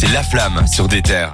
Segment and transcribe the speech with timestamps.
[0.00, 1.30] c'est La Flamme sur des terres.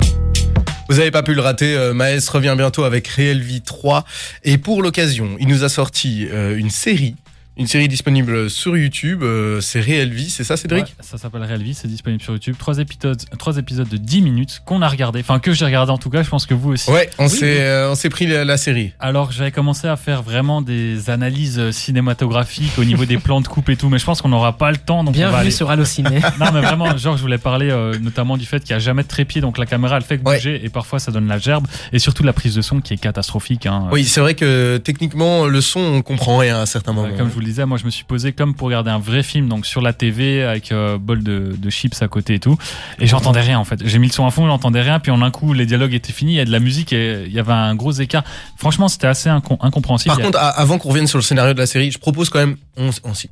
[0.89, 4.05] Vous avez pas pu le rater, euh, Maes revient bientôt avec Real Vie 3
[4.43, 7.15] et pour l'occasion, il nous a sorti euh, une série
[7.59, 11.43] une série disponible sur YouTube, euh, c'est Real Vie, c'est ça Cédric Ouais, Ça s'appelle
[11.43, 12.55] Real Vie, c'est disponible sur YouTube.
[12.59, 15.97] Trois épisodes, trois épisodes de 10 minutes qu'on a regardé, enfin que j'ai regardé en
[15.97, 16.91] tout cas, je pense que vous aussi.
[16.91, 18.93] Ouais, on Oui, s'est mais- euh, on s'est pris la, la série.
[19.01, 23.71] Alors j'avais commencé à faire vraiment des analyses cinématographiques au niveau des plans de coupe
[23.71, 25.03] et tout, mais je pense qu'on n'aura pas le temps.
[25.03, 25.51] Donc on va Bienvenue aller...
[25.51, 26.21] sur Allociné.
[26.39, 29.03] Non mais vraiment, genre je voulais parler euh, notamment du fait qu'il n'y a jamais
[29.03, 30.37] de trépied, donc la caméra elle fait que Ouais.
[30.37, 32.97] bouger et parfois ça donne la gerbe, et surtout la prise de son qui est
[32.99, 33.65] catastrophique.
[33.65, 33.89] hein.
[33.93, 37.17] Oui, c'est vrai que techniquement le son on comprend rien à certains Euh, moments.
[37.17, 39.23] Comme je vous le disais, moi je me suis posé comme pour regarder un vrai
[39.23, 42.59] film, donc sur la TV avec euh, bol de, de chips à côté et tout,
[42.99, 43.81] et j'entendais rien en fait.
[43.87, 46.13] J'ai mis le son à fond, j'entendais rien, puis en un coup les dialogues étaient
[46.13, 48.25] finis, il y a de la musique et il y avait un gros écart.
[48.57, 50.15] Franchement, c'était assez incom- incompréhensible.
[50.15, 52.39] Par contre, a- avant qu'on revienne sur le scénario de la série, je propose quand
[52.41, 52.57] même.
[52.77, 52.91] on-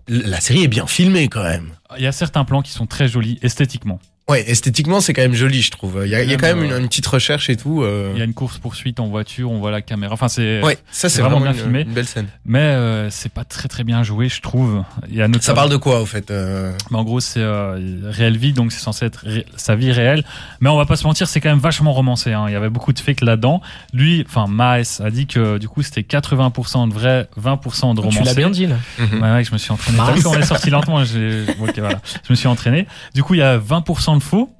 [0.08, 1.70] la série est bien filmée quand même.
[1.98, 4.00] il y a certains plans qui sont très jolis esthétiquement.
[4.26, 6.00] Ouais, esthétiquement, c'est quand même joli, je trouve.
[6.06, 7.82] Il y a, il y a quand même Ouais, une, petite recherche et tout.
[7.82, 8.10] euh.
[8.14, 10.14] Il y a une course poursuite en voiture, on voit la caméra.
[10.14, 10.62] Enfin, c'est.
[10.62, 11.82] Ouais, ça c'est vraiment vraiment, bien une, filmé.
[11.82, 12.28] une belle scène.
[12.46, 14.82] Mais euh, c'est pas très très bien joué, je trouve.
[15.10, 16.72] Il y a notamment- Ça parle de quoi au fait euh?
[16.90, 20.24] Mais en gros, c'est euh, réelle vie, donc c'est censé être ré- sa vie réelle.
[20.60, 22.32] Mais on va pas se mentir, c'est quand même vachement romancé.
[22.32, 22.46] hein.
[22.48, 23.60] Il y avait beaucoup de fakes là-dedans.
[23.92, 28.20] Lui, enfin Maes a dit que du coup c'était 80% de vrai, 20% de romancé.
[28.20, 28.76] tu l'as bien dit là.
[28.98, 29.98] Ouais, ouais, je me suis entraîné.
[30.16, 32.00] Vu on est sorti lentement j'ai- voilà.
[32.26, 32.86] Je me suis entraîné.
[33.14, 34.50] Du coup, il y a 20% de faux.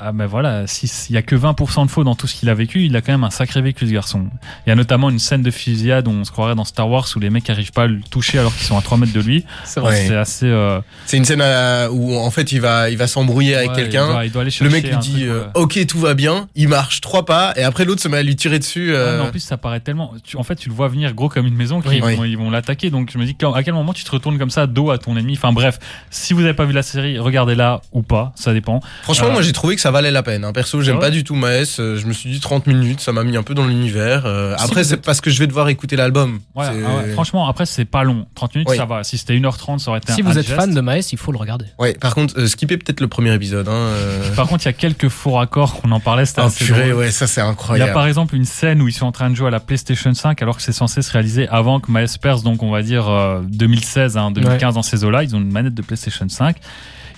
[0.00, 2.54] Ah ben voilà, s'il y a que 20% de faux dans tout ce qu'il a
[2.54, 4.26] vécu, il a quand même un sacré vécu ce garçon.
[4.66, 7.06] Il y a notamment une scène de fusillade où on se croirait dans Star Wars
[7.16, 9.20] où les mecs arrivent pas à le toucher alors qu'ils sont à 3 mètres de
[9.20, 9.44] lui.
[9.64, 10.04] C'est vrai.
[10.06, 10.46] C'est assez...
[10.46, 14.06] euh, C'est une scène euh, où en fait il va, il va s'embrouiller avec quelqu'un.
[14.06, 16.48] il doit- il doit aller Le mec lui dit truc, euh, ok tout va bien,
[16.54, 18.90] il marche trois pas et après l'autre se met à lui tirer dessus.
[18.90, 20.12] Ouais, euh, mais en plus, ça paraît tellement.
[20.24, 22.16] tu- en fait, tu le vois venir gros comme une maison, qu'ils Oui.
[22.16, 22.90] vont, ils vont l'attaquer.
[22.90, 24.98] Donc, je me dis, quand- à quel moment tu te retournes comme ça, dos à
[24.98, 25.34] ton ennemi?
[25.34, 25.78] Enfin, bref,
[26.10, 28.80] si vous n'avez pas vu la série, regardez-la ou pas, ça dépend.
[29.02, 30.44] Franchement, Euh, moi j'ai trouvé que ça valait la peine.
[30.44, 30.52] hein.
[30.52, 31.76] Perso, j'aime Ah ouais pas du tout Maes.
[31.78, 34.22] euh, Je me suis dit 30 minutes, ça m'a mis un peu dans l'univers.
[34.26, 36.40] euh, Si après, c'est êtes- parce que je vais devoir écouter l'album.
[36.54, 36.72] Ouais, ah
[37.04, 38.26] ouais, Franchement, après, c'est pas long.
[38.34, 38.76] 30 minutes, Oui.
[38.76, 39.04] ça va.
[39.04, 41.32] Si c'était 1h30, ça aurait été Si un vous êtes fan de Maes, il faut
[41.32, 41.66] le regarder.
[41.78, 43.68] Ouais, par contre, euh, skipper peut-être le premier épisode.
[43.68, 44.34] Hein, euh.
[44.34, 46.88] Par contre, il y a quelques faux raccords, on en parlait, c'était Oh assez purée,
[46.90, 47.00] drôle.
[47.04, 47.92] ouais, ça c'est Il y a incroyable.
[47.92, 50.40] par exemple une scène où ils sont en train de jouer à la PlayStation 5
[50.42, 53.40] alors que c'est censé se réaliser avant que Miles perce, donc on va dire euh,
[53.48, 55.22] 2016, hein, 2015 dans ces eaux-là.
[55.22, 56.56] Ils ont une manette de PlayStation 5.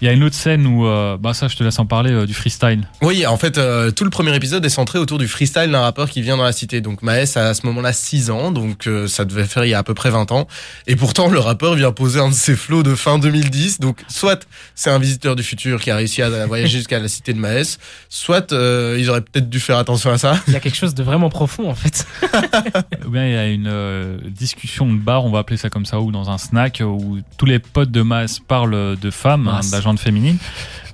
[0.01, 2.13] Il y a une autre scène où, euh, bah ça je te laisse en parler,
[2.13, 2.87] euh, du freestyle.
[3.03, 6.09] Oui, en fait, euh, tout le premier épisode est centré autour du freestyle d'un rappeur
[6.09, 6.81] qui vient dans la cité.
[6.81, 9.75] Donc Maes a à ce moment-là 6 ans, donc euh, ça devait faire il y
[9.75, 10.47] a à peu près 20 ans.
[10.87, 13.81] Et pourtant, le rappeur vient poser un de ses flots de fin 2010.
[13.81, 17.33] Donc soit c'est un visiteur du futur qui a réussi à voyager jusqu'à la cité
[17.33, 20.41] de Maes, soit euh, ils auraient peut-être dû faire attention à ça.
[20.47, 22.07] Il y a quelque chose de vraiment profond en fait.
[23.07, 25.87] Ou bien il y a une euh, discussion de bar, on va appeler ça comme
[25.87, 29.61] ça, ou dans un snack, où tous les potes de Maes parlent de femmes, hein,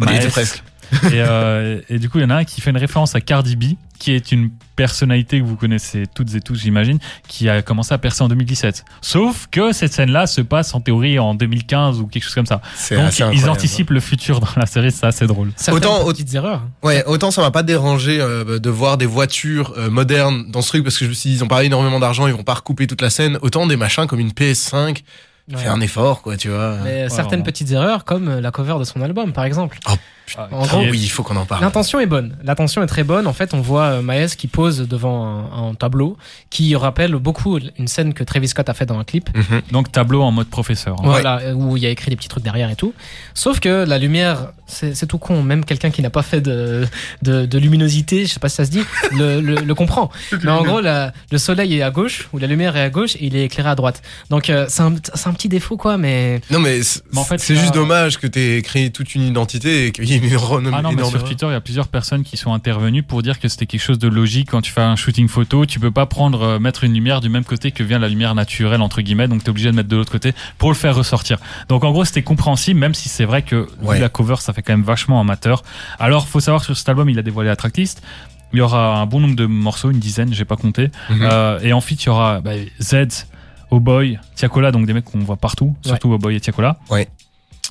[0.01, 0.17] On y Maes.
[0.17, 0.63] était presque.
[1.05, 3.21] Et, euh, et du coup, il y en a un qui fait une référence à
[3.21, 3.65] Cardi B,
[3.99, 7.99] qui est une personnalité que vous connaissez toutes et tous, j'imagine, qui a commencé à
[7.99, 8.85] percer en 2017.
[9.01, 12.61] Sauf que cette scène-là se passe en théorie en 2015 ou quelque chose comme ça.
[12.77, 15.51] C'est Donc ils anticipent le futur dans la série, c'est assez drôle.
[15.57, 16.63] Certaines Autant- petites erreurs.
[16.83, 20.69] Ouais, autant ça m'a pas dérangé euh, de voir des voitures euh, modernes dans ce
[20.69, 22.55] truc parce que je me suis dit ils ont pas énormément d'argent, ils vont pas
[22.55, 23.39] recouper toute la scène.
[23.43, 25.03] Autant des machins comme une PS5,
[25.53, 25.59] Ouais.
[25.59, 26.77] fait un effort quoi, tu vois.
[26.85, 29.79] Mais Ouais, certaines petites erreurs, comme la cover de son album par exemple.
[30.51, 31.63] En gros, oui, il faut qu'on en parle.
[31.63, 32.37] L'intention est bonne.
[32.43, 33.27] L'intention est très bonne.
[33.27, 36.17] En fait, on voit euh, Maes qui pose devant un, un tableau
[36.51, 39.29] qui rappelle beaucoup une scène que Travis Scott a fait dans un clip.
[39.37, 39.63] Mhm.
[39.71, 40.97] Donc tableau en mode professeur.
[40.99, 41.03] hein.
[41.05, 42.95] Voilà, euh, où il y a écrit des petits trucs derrière et tout.
[43.35, 45.43] Sauf que la lumière, c'est tout con.
[45.43, 46.87] Même quelqu'un qui n'a pas fait de,
[47.23, 50.11] de, de luminosité, je sais pas si ça se dit, le, le, le comprend.
[50.43, 53.17] Mais en gros, la- le soleil est à gauche, ou la lumière est à gauche,
[53.17, 54.03] et il est éclairé à droite.
[54.31, 54.93] Donc euh, c'est un,
[55.35, 56.81] petit défaut, quoi, mais Non mais
[57.15, 60.14] en fait, c'est juste dommage que t'aies créé toute une identité et qu'il
[60.73, 63.39] Ah non, mais sur Twitter, il y a plusieurs personnes qui sont intervenues pour dire
[63.41, 65.67] que c'était quelque chose de logique quand tu fais un shooting photo.
[65.67, 68.35] Tu peux pas prendre, euh, mettre une lumière du même côté que vient la lumière
[68.35, 70.95] naturelle, entre guillemets, donc tu es obligé de mettre de l'autre côté pour le faire
[70.97, 71.39] ressortir.
[71.69, 73.99] Donc en gros, c'était compréhensible, même si c'est vrai que vu Ouais.
[73.99, 75.63] la cover, ça fait quand même vachement amateur.
[75.99, 78.03] Alors, faut savoir que sur cet album, il a dévoilé la tracklist.
[78.53, 80.91] Il y aura un bon nombre de morceaux, une dizaine, j'ai pas compté.
[81.11, 81.19] Mhm.
[81.23, 83.27] Euh, et ensuite, il y aura bah, Z,
[83.71, 86.79] Oh Boy, Tiakola, donc des mecs qu'on voit partout, surtout Oh Boy et Tiakola.
[86.91, 87.09] Ouais.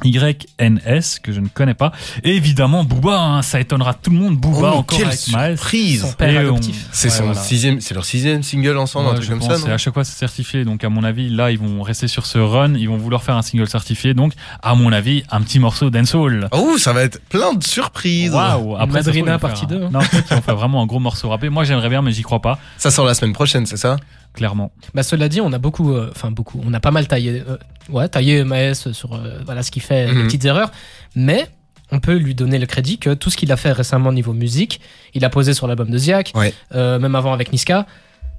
[0.03, 1.91] YNS, que je ne connais pas.
[2.23, 4.37] Et évidemment, Booba, hein, ça étonnera tout le monde.
[4.37, 6.87] Booba Oh, encore avec surprise son père adoptif.
[6.91, 7.39] C'est Ouais, son voilà.
[7.39, 9.67] sixième, c'est leur sixième single ensemble, un Ouais, truc je comme pense, ça.
[9.67, 10.65] non à chaque fois, c'est certifié.
[10.65, 12.73] Donc, à mon avis, là, ils vont rester sur ce run.
[12.75, 14.13] Ils vont vouloir faire un single certifié.
[14.13, 16.47] Donc, à mon avis, un petit morceau dancehall.
[16.51, 18.31] Oh, ça va être plein de surprises.
[18.33, 18.75] Waouh!
[18.75, 19.89] Après, Madrina ils partie faire un- 2, hein.
[19.91, 21.49] Non, peut-être qu'ils vont faire vraiment un gros morceau rappé.
[21.49, 23.97] Moi, j'aimerais bien, mais j'y crois pas, Ça sort la semaine prochaine, c'est ça?
[24.33, 24.71] Clairement.
[24.93, 27.57] Bah, cela dit, on a beaucoup, euh, enfin beaucoup, on a pas mal taillé, euh,
[27.89, 30.15] ouais, taillé Maes sur euh, voilà ce qu'il fait, Mhm.
[30.15, 30.71] des petites erreurs,
[31.15, 31.47] mais
[31.91, 34.81] on peut lui donner le crédit que tout ce qu'il a fait récemment niveau musique,
[35.13, 36.53] il a posé sur l'album de Ziak, Ouais.
[36.73, 37.85] même avant avec Niska.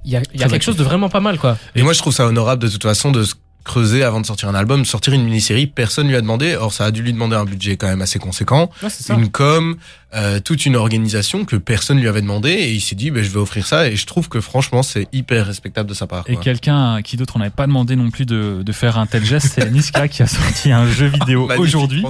[0.03, 1.57] Il y a, y quelque chose de vraiment pas mal, quoi.
[1.75, 3.23] Et moi, je trouve ça honorable de toute façon de
[3.65, 5.67] creuser avant de sortir un album, sortir une mini-série.
[5.67, 6.55] Personne lui a demandé.
[6.55, 9.75] Or, ça a dû lui demander un budget quand même assez conséquent, Ouais, une com,
[10.13, 12.51] euh, toute une organisation que personne lui avait demandé.
[12.51, 13.89] Et il s'est dit, ben, je vais offrir ça.
[13.89, 16.23] Et je trouve que franchement, c'est hyper respectable de sa part.
[16.27, 19.25] Et quelqu'un qui d'autre on n'avait pas demandé non plus de, de faire un tel
[19.25, 22.03] geste, c'est Niska qui a sorti un jeu vidéo aujourd'hui.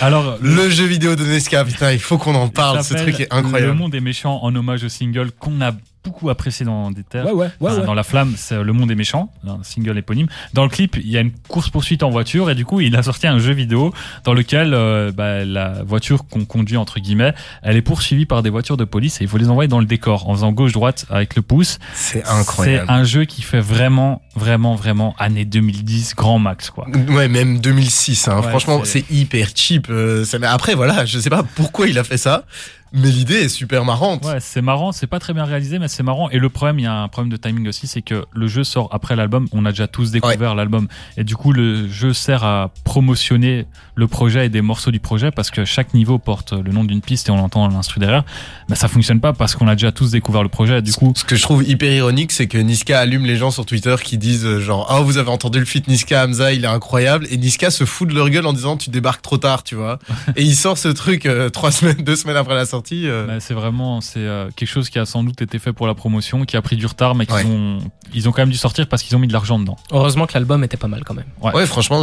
[0.00, 2.82] Alors Le jeu vidéo de Nesca, putain, il faut qu'on en parle.
[2.84, 3.72] Ce truc est incroyable.
[3.72, 5.72] Le monde est méchant en hommage au single qu'on a
[6.06, 7.26] beaucoup apprécié dans des terres.
[7.26, 7.86] ouais, ouais, ouais, Enfin, ouais.
[7.86, 10.26] Dans La Flamme, c'est Le Monde est méchant, un single éponyme.
[10.54, 13.02] Dans le clip, il y a une course-poursuite en voiture et du coup, il a
[13.02, 13.92] sorti un jeu vidéo
[14.24, 18.50] dans lequel euh, bah, la voiture qu'on conduit, entre guillemets, elle est poursuivie par des
[18.50, 21.36] voitures de police et il faut les envoyer dans le décor en faisant gauche-droite avec
[21.36, 21.78] le pouce.
[21.94, 22.86] C'est C'est incroyable.
[22.90, 26.86] un jeu qui fait vraiment, vraiment, vraiment année 2010, grand max, quoi.
[27.10, 28.28] Ouais, même 2006.
[28.28, 28.40] Hein.
[28.40, 29.88] Ouais, Franchement, c'est- hyper cheap.
[29.90, 32.44] euh, ça- après, voilà, je sais pas pourquoi il a fait ça,
[32.92, 34.24] mais l'idée est super marrante.
[34.24, 36.30] Ouais, c'est marrant, c'est pas très bien réalisé, mais c'est marrant.
[36.30, 38.62] Et le problème, il y a un problème de timing aussi, c'est que le jeu
[38.64, 39.46] sort après l'album.
[39.52, 40.86] On a déjà tous découvert l'album.
[41.16, 45.30] Et du coup, le jeu sert à promotionner le projet et des morceaux du projet
[45.30, 48.24] parce que chaque niveau porte le nom d'une piste et on l'entend l'instru derrière.
[48.68, 50.80] Mais ça fonctionne pas parce qu'on a déjà tous découvert le projet.
[50.82, 53.64] Du coup, Ce que je trouve hyper ironique, c'est que Niska allume les gens sur
[53.66, 56.68] Twitter qui disent euh, genre ah vous avez entendu le feat Niska Hamza, il est
[56.68, 59.74] incroyable et Niska se fout de leur gueule en disant tu débarques trop tard, tu
[59.74, 59.98] vois.
[60.36, 63.08] et il sort ce truc euh, trois semaines, deux semaines après la sortie.
[63.08, 65.86] euh, bah, c'est vraiment c'est euh, quelque chose qui a sans doute été fait pour
[65.86, 67.44] la promotion, qui a pris du retard, mais qu'ils Ouais.
[67.44, 67.78] ont
[68.14, 69.76] ils ont quand même dû sortir parce qu'ils ont mis de l'argent dedans.
[69.90, 71.24] Heureusement que l'album était pas mal quand même.
[71.42, 71.52] Ouais.
[71.52, 72.02] Ouais, franchement,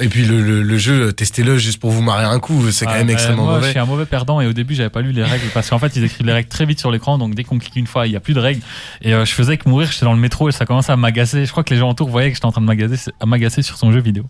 [0.00, 2.92] et puis le, le, le jeu, testez-le juste pour vous marrer un coup, c'est quand
[2.94, 3.70] Ah, même mais extrêmement moi, Je mauvais.
[3.70, 5.94] suis un mauvais perdant et au début j'avais pas lu les règles parce qu'en fait
[5.94, 8.12] ils écrivent les règles très vite sur l'écran donc dès qu'on clique une fois il
[8.12, 8.62] y a plus de règles
[9.02, 11.44] et euh, je faisais que mourir j'étais dans le métro et ça commençait à m'agacer.
[11.44, 13.92] Je crois que les gens autour voyaient que j'étais en train de m'agacer sur son
[13.92, 14.24] jeu vidéo.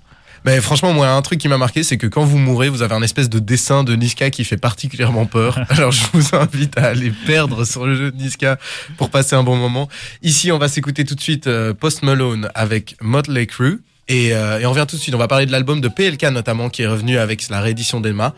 [0.44, 2.94] Mais franchement, moi, un truc qui m'a marqué, c'est que quand vous mourrez, vous avez
[2.94, 5.60] un espèce de dessin de Niska qui fait particulièrement peur.
[5.68, 8.58] Alors, je vous invite à aller perdre sur le jeu de Niska
[8.96, 9.88] pour passer un bon moment.
[10.22, 13.82] Ici, on va s'écouter tout de suite euh, Post Malone avec Motley Crue.
[14.08, 15.14] Et, euh, et on revient tout de suite.
[15.14, 18.34] On va parler de l'album de PLK notamment qui est revenu avec la réédition d'Elma.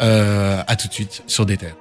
[0.00, 1.74] Euh, à tout de suite sur des terres.